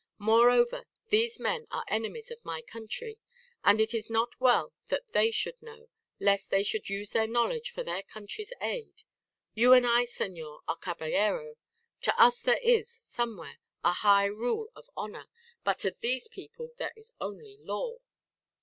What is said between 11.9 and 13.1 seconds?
To us there is,